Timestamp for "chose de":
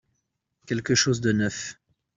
0.95-1.31